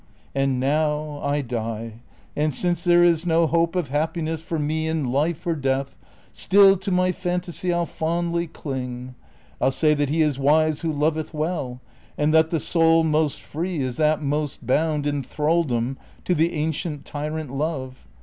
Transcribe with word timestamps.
And 0.33 0.59
now 0.59 1.19
I 1.21 1.41
die, 1.41 2.01
and 2.35 2.51
since 2.55 2.83
there 2.83 3.03
is 3.03 3.27
no 3.27 3.45
hope 3.45 3.75
Of 3.75 3.89
happiness 3.89 4.41
for 4.41 4.57
me 4.57 4.87
in 4.87 5.05
life 5.11 5.45
or 5.45 5.53
death, 5.53 5.95
Still 6.31 6.75
to 6.77 6.89
my 6.89 7.11
fantasy 7.11 7.71
I 7.71 7.75
'11 7.85 7.93
fondly 7.93 8.47
cling. 8.47 9.13
I 9.61 9.65
'11 9.65 9.71
say 9.73 9.93
that 9.93 10.09
he 10.09 10.23
is 10.23 10.39
wise 10.39 10.81
who 10.81 10.91
loveth 10.91 11.35
well, 11.35 11.81
And 12.17 12.33
that 12.33 12.49
the 12.49 12.59
soul 12.59 13.03
most 13.03 13.41
free 13.43 13.79
is 13.79 13.97
that 13.97 14.23
most 14.23 14.65
bound 14.65 15.05
In 15.05 15.21
thraldom 15.21 15.99
to 16.25 16.33
the 16.33 16.51
ancient 16.53 17.05
tyrant 17.05 17.53
Love. 17.55 18.07